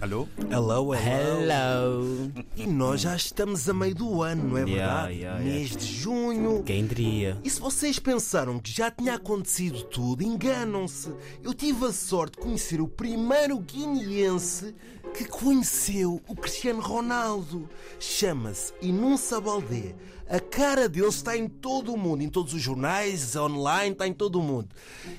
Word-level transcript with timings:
Alô? 0.00 0.28
Hello, 0.50 0.94
hello. 0.94 0.94
Hello. 0.94 2.32
E 2.54 2.66
nós 2.66 3.00
já 3.00 3.16
estamos 3.16 3.68
a 3.68 3.72
meio 3.72 3.94
do 3.94 4.22
ano, 4.22 4.44
não 4.50 4.58
é 4.58 4.62
Yeah, 4.62 5.06
verdade? 5.06 5.18
yeah, 5.20 5.44
Mês 5.44 5.70
de 5.76 5.86
junho. 5.86 6.62
Quem 6.64 6.86
diria? 6.86 7.38
E 7.42 7.48
se 7.48 7.58
vocês 7.58 7.98
pensaram 7.98 8.58
que 8.58 8.70
já 8.70 8.90
tinha 8.90 9.14
acontecido 9.14 9.82
tudo, 9.84 10.22
enganam-se. 10.22 11.12
Eu 11.42 11.54
tive 11.54 11.86
a 11.86 11.92
sorte 11.92 12.36
de 12.36 12.42
conhecer 12.44 12.80
o 12.80 12.86
primeiro 12.88 13.58
guineense 13.58 14.74
que 15.14 15.24
conheceu 15.24 16.20
o 16.28 16.34
Cristiano 16.36 16.80
Ronaldo. 16.82 17.68
Chama-se 17.98 18.72
Inunsa 18.82 19.40
Baldé. 19.40 19.94
A 20.28 20.40
cara 20.40 20.88
dele 20.88 21.06
está 21.06 21.36
em 21.36 21.46
todo 21.48 21.94
o 21.94 21.96
mundo, 21.96 22.20
em 22.20 22.28
todos 22.28 22.52
os 22.52 22.60
jornais, 22.60 23.36
online, 23.36 23.92
está 23.92 24.08
em 24.08 24.12
todo 24.12 24.40
o 24.40 24.42
mundo. 24.42 24.66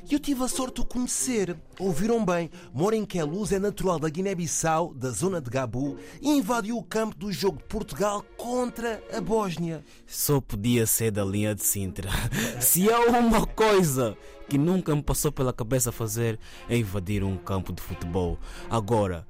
E 0.09 0.13
eu 0.13 0.19
tive 0.19 0.43
a 0.43 0.49
sorte 0.49 0.75
de 0.75 0.81
o 0.81 0.85
conhecer. 0.85 1.55
Ouviram 1.79 2.25
bem, 2.25 2.49
mora 2.73 2.93
em 2.93 3.05
Queluz, 3.05 3.53
é 3.53 3.59
natural 3.59 3.99
da 3.99 4.09
Guiné-Bissau, 4.09 4.66
da 4.93 5.11
zona 5.11 5.39
de 5.39 5.49
Gabu, 5.49 5.97
invadiu 6.21 6.77
o 6.77 6.83
campo 6.83 7.15
do 7.15 7.31
jogo 7.31 7.57
de 7.57 7.63
Portugal 7.63 8.23
contra 8.35 9.01
a 9.13 9.21
Bósnia. 9.21 9.81
Só 10.05 10.41
podia 10.41 10.85
ser 10.85 11.11
da 11.11 11.23
linha 11.23 11.55
de 11.55 11.63
Sintra. 11.63 12.09
Se 12.59 12.91
há 12.91 12.99
uma 12.99 13.45
coisa 13.45 14.17
que 14.49 14.57
nunca 14.57 14.93
me 14.93 15.01
passou 15.01 15.31
pela 15.31 15.53
cabeça 15.53 15.89
fazer 15.89 16.37
é 16.67 16.77
invadir 16.77 17.23
um 17.23 17.37
campo 17.37 17.71
de 17.71 17.81
futebol. 17.81 18.37
Agora, 18.69 19.25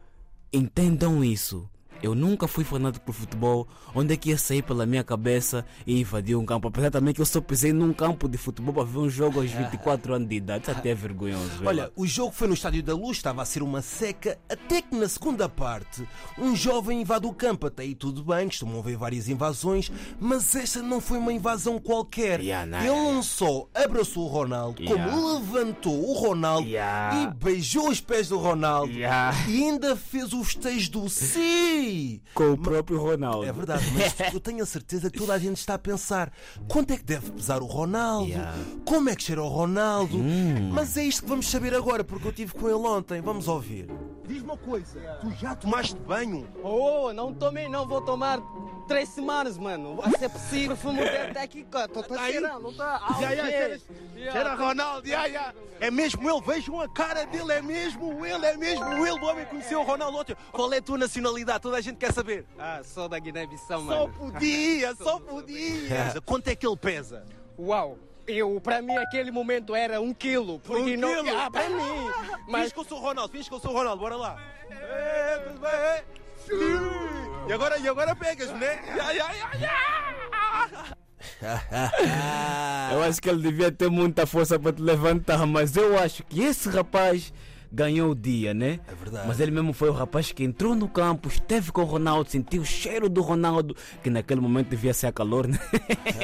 entendam 0.52 1.24
isso. 1.24 1.70
Eu 2.02 2.14
nunca 2.16 2.48
fui 2.48 2.64
fanático 2.64 3.06
por 3.06 3.14
futebol, 3.14 3.68
onde 3.96 4.14
é 4.14 4.18
que 4.18 4.30
ia 4.30 4.38
sair 4.38 4.62
pela 4.62 4.86
minha 4.86 5.04
cabeça 5.04 5.66
e 5.86 6.00
invadir 6.02 6.36
um 6.36 6.46
campo. 6.46 6.68
Apesar 6.68 6.92
também 6.92 7.14
que 7.14 7.22
eu 7.22 7.26
só 7.26 7.42
pisei 7.42 7.74
num 7.74 7.92
campo 7.94 8.28
de 8.28 8.38
futebol 8.38 8.74
para 8.74 8.84
ver 8.84 9.00
um 9.00 9.10
jogo 9.10 9.40
aos 9.42 9.52
24 9.52 10.14
anos 10.14 10.28
de 10.30 10.36
idade. 10.36 10.64
Isso 10.64 10.72
até 10.72 10.90
é 10.90 10.96
vergonhoso. 10.96 11.52
Olha, 11.66 11.92
o 11.96 12.06
jogo 12.06 12.32
foi 12.32 12.48
no 12.48 12.54
Estádio 12.54 12.84
da 12.84 12.94
Luz, 12.94 13.18
estava 13.18 13.42
a 13.42 13.46
ser 13.46 13.64
uma 13.64 13.82
seca, 13.82 14.38
até 14.50 14.82
que 14.82 14.96
na 14.96 15.08
segunda 15.10 15.50
parte, 15.50 16.08
um 16.38 16.56
jovem 16.56 17.02
invade 17.02 17.26
o 17.26 17.34
campo. 17.34 17.68
Até 17.68 17.84
aí 17.84 17.96
tudo 17.96 18.24
bem, 18.24 18.48
costumam 18.48 18.80
haver 18.80 18.98
várias 18.98 19.28
invasões, 19.28 19.92
mas 20.20 20.56
esta 20.56 20.82
não 20.82 21.02
foi 21.02 21.18
uma 21.18 21.34
invasão 21.34 21.80
qualquer. 21.80 22.40
Yeah, 22.42 22.66
não. 22.66 22.80
Ele 22.80 23.14
não 23.14 23.24
só 23.24 23.68
abraçou 23.74 24.26
o 24.26 24.28
Ronaldo, 24.28 24.82
Yeah. 24.82 25.12
como 25.12 25.34
levantou 25.34 26.10
o 26.10 26.14
Ronaldo 26.14 26.68
Yeah. 26.68 27.24
e 27.24 27.44
beijou 27.44 27.90
os 27.90 28.00
pés 28.00 28.30
do 28.30 28.38
Ronaldo. 28.38 28.94
E 28.94 29.04
ainda 29.06 29.96
fez 29.96 30.34
o 30.34 30.44
festejo 30.44 30.92
do 30.92 31.10
sim! 31.10 31.87
Com 32.34 32.52
o 32.52 32.58
próprio 32.58 33.00
Ronaldo. 33.02 33.46
É 33.46 33.52
verdade, 33.52 33.84
mas 33.94 34.16
eu 34.34 34.40
tenho 34.40 34.64
a 34.64 34.66
certeza 34.66 35.10
que 35.10 35.18
toda 35.18 35.34
a 35.34 35.38
gente 35.40 35.58
está 35.58 35.74
a 35.76 35.80
pensar 35.80 36.32
quanto 36.68 36.92
é 36.92 36.98
que 36.98 37.04
deve 37.04 37.32
pesar 37.32 37.62
o 37.62 37.66
Ronaldo, 37.66 38.28
Yeah. 38.28 38.54
como 38.86 39.10
é 39.10 39.16
que 39.16 39.24
cheira 39.24 39.42
o 39.44 39.48
Ronaldo. 39.48 40.18
Mas 40.74 40.98
é 40.98 41.04
isto 41.04 41.24
que 41.24 41.30
vamos 41.30 41.48
saber 41.50 41.74
agora, 41.74 42.04
porque 42.04 42.26
eu 42.28 42.32
estive 42.32 42.54
com 42.54 42.68
ele 42.68 42.76
ontem. 42.88 43.22
Vamos 43.22 43.48
ouvir. 43.48 43.88
Diz-me 44.28 44.44
uma 44.44 44.58
coisa, 44.58 45.00
tu 45.22 45.30
já 45.40 45.56
tomaste 45.56 45.96
banho? 46.06 46.48
Oh, 46.64 47.14
não 47.14 47.34
tomei, 47.34 47.70
não 47.70 47.88
vou 47.88 48.02
tomar 48.02 48.40
três 48.88 49.10
semanas, 49.10 49.58
mano. 49.58 49.96
Vai 49.98 50.12
ser 50.18 50.30
possível, 50.30 50.76
fumo 50.76 51.02
até 51.04 51.42
aqui. 51.42 51.64
Tô, 51.66 51.88
tô 51.88 52.04
Tá 52.04 52.22
aí? 52.22 52.32
cheirando, 52.34 52.74
tá? 52.76 53.02
Ah, 53.04 53.14
Já, 53.22 53.36
já, 53.36 53.44
ok. 53.44 53.52
cheira, 53.52 53.82
Yeah. 54.16 54.32
cheira 54.32 54.56
Ronaldo, 54.56 55.08
já, 55.08 55.30
já. 55.30 55.54
É 55.80 55.92
mesmo 55.92 56.28
ele, 56.30 56.42
vejam 56.42 56.82
a 56.82 56.90
cara 56.90 57.26
dele, 57.26 57.52
é 57.54 57.62
mesmo 57.62 58.26
ele, 58.26 58.46
é 58.46 58.58
mesmo 58.58 58.92
ele. 59.06 59.20
O 59.20 59.26
homem 59.26 59.46
conheceu 59.46 59.80
o 59.82 59.84
Ronaldo 59.84 60.18
ontem. 60.18 60.36
Qual 60.52 60.74
é 60.74 60.78
a 60.78 60.82
tua 60.82 60.98
nacionalidade? 60.98 61.60
Toda 61.62 61.78
a 61.78 61.82
gente 61.82 61.98
quer 61.98 62.12
saber. 62.14 62.46
Ah, 62.58 62.82
sou 62.84 63.08
da 63.08 63.20
Guiné-Bissau, 63.20 63.80
Só 63.82 63.86
mano. 63.86 64.14
podia, 64.14 64.96
só 64.98 65.20
podia. 65.20 66.16
Quanto 66.26 66.48
é 66.48 66.56
que 66.56 66.66
ele 66.66 66.78
pesa? 66.78 67.24
Uau. 67.60 67.98
Eu, 68.26 68.60
pra 68.60 68.82
mim, 68.82 68.98
aquele 68.98 69.32
momento 69.32 69.74
era 69.74 70.02
um 70.02 70.14
quilo. 70.14 70.60
Porque 70.60 70.96
Um 70.96 71.00
não. 71.00 71.24
quilo? 71.24 71.38
Ah, 71.38 71.50
pra 71.50 71.70
mim. 71.70 72.12
Mas 72.30 72.48
Mas. 72.48 72.74
que 72.74 72.80
eu 72.80 72.84
sou 72.84 72.98
o 72.98 73.02
Ronaldo, 73.02 73.32
finge 73.32 73.48
que 73.48 73.56
eu 73.56 73.60
sou 73.60 73.72
o 73.72 73.74
Ronaldo, 73.74 74.02
bora 74.02 74.16
lá. 74.18 74.38
É, 74.70 75.38
tudo 75.48 75.60
bem? 75.60 77.17
E 77.48 77.54
agora, 77.54 77.78
e 77.78 77.88
agora 77.88 78.16
pegas, 78.16 78.50
né? 78.52 78.80
Ai, 79.02 79.20
ai. 79.20 79.38
Eu 82.94 83.04
acho 83.04 83.22
que 83.22 83.30
ele 83.30 83.42
devia 83.42 83.72
ter 83.72 83.90
muita 83.90 84.26
força 84.26 84.60
para 84.60 84.74
te 84.74 84.82
levantar, 84.82 85.46
mas 85.46 85.78
eu 85.78 85.98
acho 85.98 86.24
que 86.24 86.42
esse 86.42 86.68
rapaz 86.70 87.32
ganhou 87.72 88.12
o 88.12 88.16
dia, 88.16 88.54
né? 88.54 88.80
É 88.88 88.96
verdade. 88.96 89.28
Mas 89.28 89.40
ele 89.40 89.52
mesmo 89.52 89.74
foi 89.74 89.90
o 89.90 89.94
rapaz 89.94 90.32
que 90.32 90.44
entrou 90.44 90.76
no 90.76 90.88
campo, 90.88 91.28
esteve 91.28 91.72
com 91.72 91.82
o 91.82 91.86
Ronaldo, 91.86 92.30
sentiu 92.30 92.62
o 92.62 92.66
cheiro 92.66 93.10
do 93.10 93.22
Ronaldo, 93.22 93.76
que 94.04 94.10
naquele 94.10 94.42
momento 94.42 94.70
devia 94.70 94.94
ser 94.94 95.08
a 95.08 95.12
calor, 95.12 95.48
né? 95.48 95.60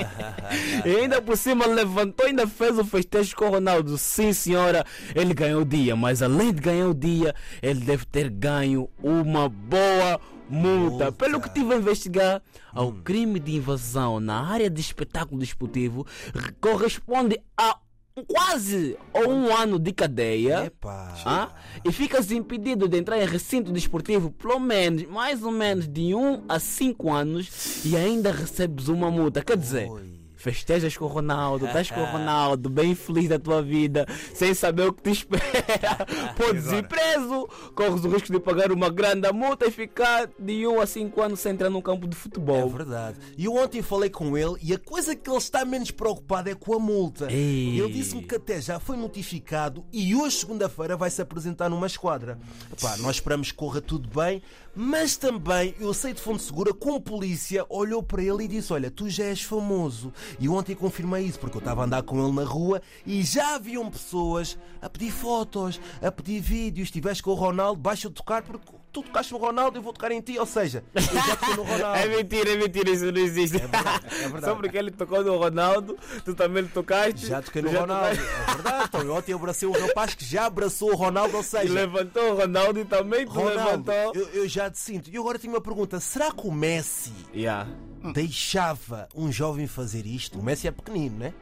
e 0.85 0.95
ainda 0.95 1.21
por 1.21 1.37
cima 1.37 1.65
levantou, 1.65 2.25
ainda 2.25 2.47
fez 2.47 2.77
o 2.77 2.85
festejo 2.85 3.35
com 3.35 3.45
o 3.45 3.51
Ronaldo. 3.51 3.97
Sim, 3.97 4.33
senhora, 4.33 4.85
ele 5.15 5.33
ganhou 5.33 5.61
o 5.61 5.65
dia, 5.65 5.95
mas 5.95 6.21
além 6.21 6.53
de 6.53 6.61
ganhar 6.61 6.87
o 6.87 6.93
dia, 6.93 7.35
ele 7.61 7.81
deve 7.81 8.05
ter 8.05 8.29
ganho 8.29 8.89
uma 9.01 9.49
boa 9.49 10.19
multa. 10.49 11.11
Pelo 11.11 11.39
que 11.39 11.49
tive 11.49 11.73
a 11.73 11.77
investigar, 11.77 12.41
ao 12.71 12.91
crime 12.91 13.39
de 13.39 13.55
invasão 13.55 14.19
na 14.19 14.41
área 14.45 14.69
de 14.69 14.81
espetáculo 14.81 15.39
desportivo 15.39 16.05
corresponde 16.59 17.39
a 17.57 17.77
quase 18.27 18.97
ou 19.11 19.31
um 19.31 19.55
ano 19.55 19.79
de 19.79 19.91
cadeia. 19.91 20.65
Epá. 20.65 21.13
Ah, 21.25 21.49
e 21.83 21.91
ficas 21.91 22.31
impedido 22.31 22.87
de 22.87 22.97
entrar 22.97 23.19
em 23.19 23.25
recinto 23.25 23.71
desportivo 23.71 24.31
pelo 24.31 24.59
menos, 24.59 25.03
mais 25.07 25.43
ou 25.43 25.51
menos 25.51 25.87
de 25.87 26.13
1 26.13 26.43
a 26.47 26.59
5 26.59 27.11
anos 27.11 27.83
e 27.85 27.95
ainda 27.95 28.31
recebes 28.31 28.87
uma 28.87 29.09
multa. 29.09 29.43
Quer 29.43 29.57
dizer, 29.57 29.89
Oi. 29.89 30.12
Festejas 30.43 30.97
com 30.97 31.05
o 31.05 31.07
Ronaldo, 31.07 31.65
estás 31.65 31.89
com 31.89 32.01
o 32.01 32.05
Ronaldo, 32.11 32.69
bem 32.69 32.93
feliz 32.93 33.29
da 33.29 33.39
tua 33.39 33.61
vida, 33.61 34.05
sem 34.33 34.53
saber 34.53 34.87
o 34.87 34.93
que 34.93 35.01
te 35.03 35.11
espera. 35.11 35.43
Podes 36.35 36.71
ir 36.71 36.87
preso, 36.87 37.47
corres 37.73 38.03
o 38.03 38.09
risco 38.09 38.31
de 38.31 38.39
pagar 38.39 38.71
uma 38.71 38.89
grande 38.89 39.31
multa 39.31 39.65
e 39.67 39.71
ficar 39.71 40.29
de 40.39 40.67
1 40.67 40.81
a 40.81 40.85
5 40.85 41.21
anos 41.21 41.39
sem 41.39 41.53
entrar 41.53 41.69
num 41.69 41.81
campo 41.81 42.07
de 42.07 42.15
É 42.15 42.19
futebol. 42.19 42.69
verdade. 42.69 43.17
E 43.37 43.45
eu 43.45 43.55
ontem 43.55 43.81
falei 43.81 44.09
com 44.09 44.37
ele 44.37 44.55
e 44.61 44.73
a 44.73 44.77
coisa 44.77 45.15
que 45.15 45.29
ele 45.29 45.37
está 45.37 45.63
menos 45.65 45.91
preocupado 45.91 46.49
é 46.49 46.55
com 46.55 46.73
a 46.75 46.79
multa. 46.79 47.31
Ei. 47.31 47.79
Ele 47.79 47.93
disse-me 47.93 48.21
que 48.23 48.35
até 48.35 48.61
já 48.61 48.79
foi 48.79 48.97
notificado 48.97 49.85
e 49.91 50.13
hoje, 50.13 50.37
segunda-feira, 50.37 50.97
vai 50.97 51.09
se 51.09 51.21
apresentar 51.21 51.69
numa 51.69 51.87
esquadra. 51.87 52.37
Epá, 52.71 52.97
nós 52.97 53.15
esperamos 53.15 53.51
que 53.51 53.57
corra 53.57 53.81
tudo 53.81 54.09
bem, 54.13 54.41
mas 54.75 55.15
também 55.15 55.73
eu 55.79 55.93
sei 55.93 56.13
de 56.13 56.21
fonte 56.21 56.43
segura 56.43 56.73
um 56.93 56.99
polícia 56.99 57.65
olhou 57.69 58.03
para 58.03 58.21
ele 58.21 58.43
e 58.43 58.47
disse: 58.47 58.71
Olha, 58.73 58.91
tu 58.91 59.09
já 59.09 59.25
és 59.25 59.41
famoso. 59.41 60.11
E 60.39 60.49
ontem 60.49 60.75
confirmei 60.75 61.23
isso 61.23 61.39
porque 61.39 61.57
eu 61.57 61.59
estava 61.59 61.81
a 61.81 61.85
andar 61.85 62.03
com 62.03 62.21
ele 62.23 62.33
na 62.33 62.43
rua 62.43 62.81
e 63.05 63.21
já 63.23 63.55
haviam 63.55 63.89
pessoas 63.89 64.57
a 64.81 64.89
pedir 64.89 65.11
fotos, 65.11 65.79
a 66.01 66.11
pedir 66.11 66.39
vídeos. 66.41 66.87
Estiveste 66.87 67.23
com 67.23 67.31
o 67.31 67.35
Ronaldo, 67.35 67.79
baixa 67.79 68.07
eu 68.07 68.11
tocar 68.11 68.41
porque 68.43 68.65
tu 68.91 69.01
tocaste 69.01 69.31
no 69.33 69.39
Ronaldo, 69.39 69.77
eu 69.79 69.81
vou 69.81 69.91
tocar 69.93 70.11
em 70.11 70.21
ti. 70.21 70.37
Ou 70.37 70.45
seja, 70.45 70.83
eu 70.93 71.01
já 71.01 71.35
toquei 71.35 71.55
no 71.55 71.63
Ronaldo. 71.69 71.97
É 71.99 72.07
mentira, 72.07 72.51
é 72.51 72.55
mentira, 72.57 72.89
isso 72.91 73.11
não 73.11 73.19
existe. 73.21 73.57
verdade, 73.57 74.05
é 74.07 74.17
verdade. 74.19 74.45
Só 74.45 74.55
porque 74.55 74.77
ele 74.77 74.91
tocou 74.91 75.23
no 75.23 75.37
Ronaldo, 75.37 75.97
tu 76.23 76.35
também 76.35 76.63
lhe 76.63 76.69
tocaste. 76.69 77.25
Já 77.27 77.41
toquei 77.41 77.61
no 77.61 77.69
já 77.69 77.81
Ronaldo. 77.81 78.17
tocaste. 78.17 78.33
É 78.49 78.53
verdade. 78.53 78.83
Então, 78.85 79.01
eu 79.01 79.13
ontem 79.15 79.33
abracei 79.33 79.67
um 79.67 79.71
rapaz 79.71 80.13
que 80.13 80.23
já 80.25 80.45
abraçou 80.45 80.91
o 80.91 80.95
Ronaldo, 80.95 81.35
ou 81.35 81.41
E 81.41 81.45
seja, 81.45 81.73
levantou 81.73 82.33
o 82.33 82.35
Ronaldo 82.37 82.79
e 82.79 82.85
também 82.85 83.25
Ronaldo, 83.25 83.55
levantou. 83.91 84.11
eu, 84.15 84.27
eu 84.29 84.47
já 84.47 84.69
te 84.69 84.77
sinto. 84.79 85.09
E 85.09 85.17
agora 85.17 85.39
tenho 85.39 85.53
uma 85.53 85.61
pergunta: 85.61 85.99
será 85.99 86.31
que 86.31 86.45
o 86.47 86.51
Messi 86.51 87.11
Yeah. 87.33 87.67
Deixava 88.11 89.07
um 89.15 89.31
jovem 89.31 89.67
fazer 89.67 90.05
isto? 90.05 90.39
O 90.39 90.43
Messi 90.43 90.67
é 90.67 90.71
pequenino, 90.71 91.17
né? 91.17 91.33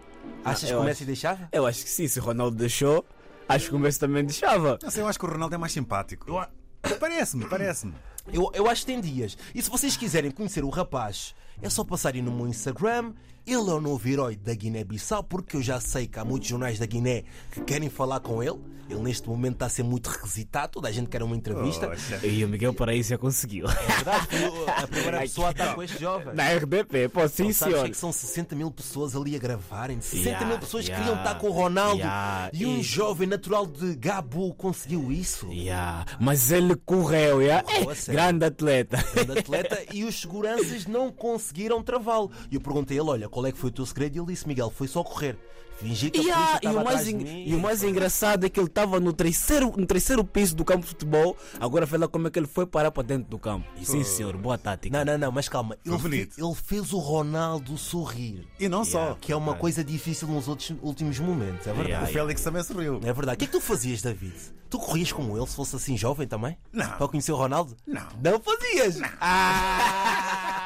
Achas 0.45 0.69
que 0.69 0.75
o 0.75 0.83
Messi 0.83 1.03
acho. 1.03 1.05
deixava? 1.05 1.49
Eu 1.51 1.66
acho 1.66 1.83
que 1.83 1.89
sim, 1.89 2.07
se 2.07 2.19
o 2.19 2.23
Ronaldo 2.23 2.57
deixou, 2.57 3.05
acho 3.47 3.69
que 3.69 3.75
o 3.75 3.79
Messi 3.79 3.99
também 3.99 4.23
deixava. 4.23 4.77
Não 4.81 4.91
sei, 4.91 5.01
eu 5.01 5.07
acho 5.07 5.17
que 5.17 5.25
o 5.25 5.29
Ronaldo 5.29 5.55
é 5.55 5.57
mais 5.57 5.72
simpático. 5.72 6.27
Parece-me, 6.99 7.47
parece-me. 7.47 7.94
Eu, 8.31 8.51
eu 8.53 8.67
acho 8.69 8.81
que 8.81 8.88
tem 8.88 9.01
dias. 9.01 9.38
E 9.53 9.61
se 9.61 9.69
vocês 9.69 9.95
quiserem 9.95 10.31
conhecer 10.31 10.63
o 10.63 10.69
rapaz, 10.69 11.35
é 11.61 11.69
só 11.69 11.83
passarem 11.83 12.22
no 12.22 12.31
meu 12.31 12.47
Instagram. 12.47 13.13
Ele 13.46 13.56
é 13.69 13.74
o 13.74 13.81
novo 13.81 14.07
herói 14.07 14.35
da 14.35 14.53
Guiné-Bissau, 14.53 15.23
porque 15.23 15.58
eu 15.58 15.61
já 15.61 15.79
sei 15.79 16.08
que 16.08 16.20
há 16.20 16.23
muitos 16.26 16.47
jornais 16.47 16.78
da 16.79 16.85
Guiné 16.85 17.23
que 17.52 17.61
querem 17.61 17.90
falar 17.90 18.20
com 18.20 18.41
ele. 18.43 18.59
Ele 18.90 18.99
neste 18.99 19.29
momento 19.29 19.53
está 19.53 19.67
a 19.67 19.70
ser 19.70 19.84
muito 19.84 20.08
requisitado, 20.09 20.73
toda 20.73 20.90
a 20.90 20.91
gente 20.91 21.09
quer 21.09 21.23
uma 21.23 21.34
entrevista. 21.34 21.88
Poxa. 21.88 22.20
E 22.28 22.43
o 22.43 22.49
Miguel 22.49 22.73
Paraíso 22.73 23.09
já 23.11 23.17
conseguiu. 23.17 23.66
É 23.70 23.73
verdade, 23.93 24.28
a 24.76 24.88
primeira 24.88 25.20
pessoa 25.22 25.47
a 25.47 25.52
estar 25.52 25.76
com 25.76 25.82
este 25.84 25.97
jovem. 26.02 26.34
Na 26.35 26.49
RDP, 26.53 27.08
pô, 27.08 27.22
sim, 27.29 27.53
sabes 27.53 27.76
senhor. 27.76 27.90
que 27.90 27.96
são 27.96 28.11
60 28.11 28.53
mil 28.53 28.70
pessoas 28.70 29.16
ali 29.16 29.34
a 29.34 29.40
gravarem? 29.40 30.02
60 30.02 30.28
Yeah, 30.29 30.46
mil 30.46 30.59
pessoas 30.59 30.85
yeah, 30.88 31.05
queriam 31.05 31.23
estar 31.23 31.35
com 31.40 31.47
o 31.47 31.52
Ronaldo 31.52 31.99
yeah, 31.99 32.49
e 32.53 32.66
um 32.66 32.79
e- 32.79 32.84
jovem 32.84 33.28
natural 33.29 33.66
de 33.66 33.96
Gabu 33.96 34.53
conseguiu 34.55 35.09
isso. 35.09 35.47
Yeah. 35.53 36.05
Mas 36.20 36.52
ele 36.52 36.76
correu, 36.76 37.41
yeah? 37.41 37.64
Correu 37.64 37.91
É, 37.91 38.11
grande 38.11 38.46
atleta. 38.46 38.97
Grande 39.14 39.40
atleta 39.40 39.85
e 39.93 40.03
os 40.03 40.20
seguranças 40.20 40.85
não 40.85 41.09
conseguiram 41.14 41.82
travá-lo. 41.82 42.29
E 42.52 42.55
eu 42.55 42.61
perguntei 42.61 42.97
a 42.97 43.02
ele: 43.02 43.09
olha, 43.09 43.29
qual 43.31 43.45
é 43.47 43.51
que 43.51 43.57
foi 43.57 43.69
o 43.69 43.73
teu 43.73 43.85
segredo? 43.85 44.16
E 44.16 44.19
ele 44.19 44.28
disse: 44.28 44.47
Miguel, 44.47 44.69
foi 44.69 44.87
só 44.87 45.03
correr. 45.03 45.37
Fingi 45.79 46.11
que 46.11 46.19
a 46.19 46.22
E, 46.22 46.25
polícia 46.59 46.69
o 46.69 46.73
mais, 46.75 46.87
atrás 46.87 47.05
de 47.05 47.11
en- 47.11 47.17
mim. 47.17 47.43
e 47.47 47.55
o 47.55 47.59
mais 47.59 47.81
engraçado 47.83 48.45
é 48.45 48.49
que 48.49 48.59
ele 48.59 48.67
estava 48.67 48.99
no 48.99 49.11
terceiro, 49.11 49.73
no 49.75 49.85
terceiro 49.87 50.23
piso 50.23 50.55
do 50.55 50.63
campo 50.63 50.81
de 50.81 50.89
futebol. 50.89 51.35
Agora 51.59 51.87
vê 51.87 51.97
lá 51.97 52.07
como 52.07 52.28
é 52.28 52.29
que 52.29 52.37
ele 52.37 52.45
foi 52.45 52.67
parar 52.67 52.91
para 52.91 53.01
dentro 53.01 53.28
do 53.28 53.39
campo. 53.39 53.66
E 53.79 53.83
sim, 53.85 54.03
senhor, 54.03 54.37
boa 54.37 54.59
tática. 54.59 54.95
Não, 54.95 55.03
não, 55.13 55.17
não, 55.17 55.31
mas 55.31 55.49
calma. 55.49 55.75
Ele, 55.83 55.95
fe- 55.97 56.01
bonito. 56.03 56.35
ele 56.37 56.53
fez 56.55 56.93
o 56.93 56.99
Ronaldo 56.99 57.75
sorrir. 57.79 58.45
E 58.59 58.69
não 58.69 58.85
só. 58.85 59.17
Que 59.19 59.31
é 59.31 59.35
uma 59.35 59.55
coisa 59.55 59.83
difícil 59.83 60.28
nos 60.28 60.47
outros 60.47 60.72
últimos 60.83 61.17
momentos, 61.17 61.66
é 61.66 61.72
verdade. 61.73 61.89
Yeah, 61.89 62.07
O 62.07 62.13
Félix 62.13 62.43
também 62.43 62.61
sorriu. 62.63 62.99
É 63.03 63.11
verdade. 63.11 63.37
O 63.37 63.39
que 63.39 63.45
é 63.45 63.47
que 63.47 63.53
tu 63.53 63.61
fazias, 63.61 64.03
David? 64.03 64.35
Tu 64.69 64.78
corrias 64.78 65.11
como 65.11 65.35
ele 65.35 65.47
se 65.47 65.55
fosse 65.55 65.75
assim 65.75 65.97
jovem 65.97 66.28
também? 66.28 66.55
Não. 66.72 66.91
Para 66.91 67.07
conhecer 67.07 67.31
o 67.31 67.35
Ronaldo? 67.35 67.75
Não. 67.87 68.05
Não 68.23 68.39
fazias? 68.39 68.99
Ah! 69.19 70.57